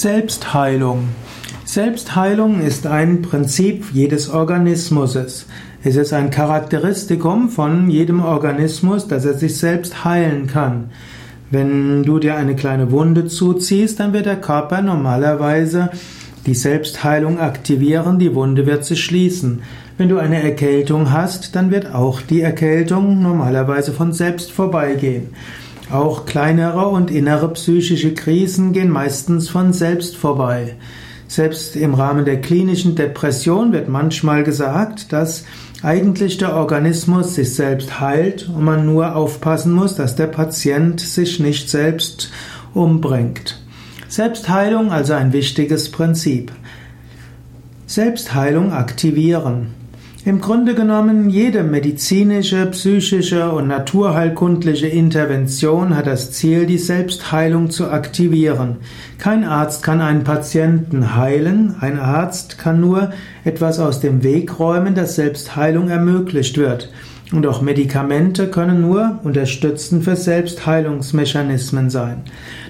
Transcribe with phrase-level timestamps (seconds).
[0.00, 1.08] Selbstheilung.
[1.64, 5.16] Selbstheilung ist ein Prinzip jedes Organismus.
[5.82, 10.90] Es ist ein Charakteristikum von jedem Organismus, dass er sich selbst heilen kann.
[11.50, 15.88] Wenn du dir eine kleine Wunde zuziehst, dann wird der Körper normalerweise
[16.44, 19.62] die Selbstheilung aktivieren, die Wunde wird sich schließen.
[19.96, 25.28] Wenn du eine Erkältung hast, dann wird auch die Erkältung normalerweise von selbst vorbeigehen.
[25.90, 30.74] Auch kleinere und innere psychische Krisen gehen meistens von selbst vorbei.
[31.28, 35.44] Selbst im Rahmen der klinischen Depression wird manchmal gesagt, dass
[35.82, 41.40] eigentlich der Organismus sich selbst heilt und man nur aufpassen muss, dass der Patient sich
[41.40, 42.30] nicht selbst
[42.74, 43.60] umbringt.
[44.08, 46.52] Selbstheilung also ein wichtiges Prinzip.
[47.86, 49.74] Selbstheilung aktivieren.
[50.26, 57.92] Im Grunde genommen, jede medizinische, psychische und naturheilkundliche Intervention hat das Ziel, die Selbstheilung zu
[57.92, 58.78] aktivieren.
[59.18, 63.12] Kein Arzt kann einen Patienten heilen, ein Arzt kann nur
[63.44, 66.90] etwas aus dem Weg räumen, dass Selbstheilung ermöglicht wird.
[67.32, 72.22] Und auch Medikamente können nur unterstützend für Selbstheilungsmechanismen sein.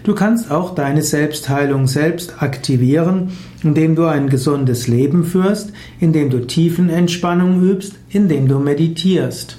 [0.03, 6.47] Du kannst auch deine Selbstheilung selbst aktivieren, indem du ein gesundes Leben führst, indem du
[6.47, 9.59] Tiefenentspannung übst, indem du meditierst.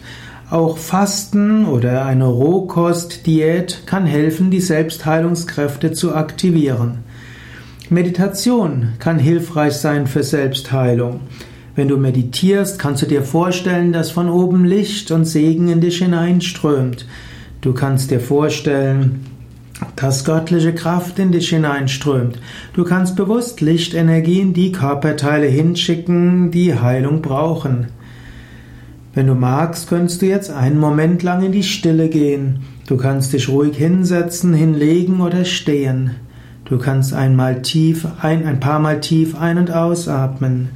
[0.50, 7.00] Auch Fasten oder eine Rohkostdiät kann helfen, die Selbstheilungskräfte zu aktivieren.
[7.90, 11.20] Meditation kann hilfreich sein für Selbstheilung.
[11.78, 16.00] Wenn du meditierst, kannst du dir vorstellen, dass von oben Licht und Segen in dich
[16.00, 17.06] hineinströmt.
[17.62, 19.28] Du kannst dir vorstellen,
[19.96, 22.40] dass göttliche Kraft in dich hineinströmt.
[22.74, 27.90] Du kannst bewusst Lichtenergie in die Körperteile hinschicken, die Heilung brauchen.
[29.14, 32.62] Wenn du magst, könntest du jetzt einen Moment lang in die Stille gehen.
[32.88, 36.16] Du kannst dich ruhig hinsetzen, hinlegen oder stehen.
[36.66, 40.70] Du kannst einmal tief, ein, ein paar Mal tief ein- und ausatmen.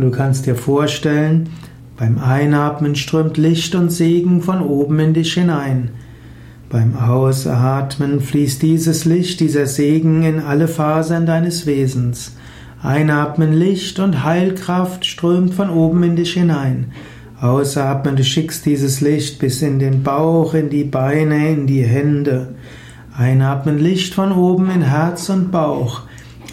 [0.00, 1.50] Du kannst dir vorstellen,
[1.98, 5.90] beim Einatmen strömt Licht und Segen von oben in dich hinein.
[6.70, 12.36] Beim Ausatmen fließt dieses Licht, dieser Segen in alle Fasern deines Wesens.
[12.82, 16.92] Einatmen Licht und Heilkraft strömt von oben in dich hinein.
[17.38, 22.54] Ausatmen, du schickst dieses Licht bis in den Bauch, in die Beine, in die Hände.
[23.14, 26.02] Einatmen Licht von oben in Herz und Bauch.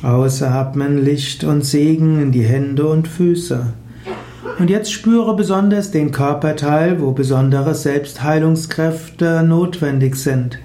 [0.04, 3.74] Ausatmen Licht und Segen in die Hände und Füße.
[4.60, 10.60] Und jetzt spüre besonders den Körperteil, wo besondere Selbstheilungskräfte notwendig sind.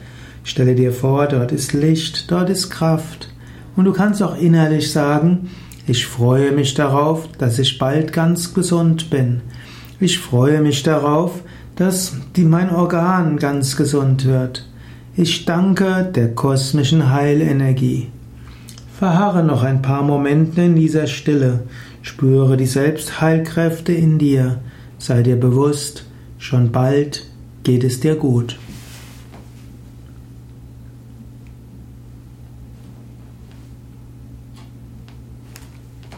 [0.45, 3.29] Stelle dir vor, dort ist Licht, dort ist Kraft.
[3.77, 5.51] Und du kannst auch innerlich sagen,
[5.87, 9.41] ich freue mich darauf, dass ich bald ganz gesund bin.
[10.01, 11.43] Ich freue mich darauf,
[11.77, 14.69] dass mein Organ ganz gesund wird.
[15.17, 18.09] Ich danke der kosmischen Heilenergie.
[19.03, 21.65] Verharre noch ein paar Momente in dieser Stille.
[22.03, 24.61] Spüre die Selbstheilkräfte in dir.
[24.97, 26.05] Sei dir bewusst,
[26.39, 27.27] schon bald
[27.65, 28.61] geht es dir gut.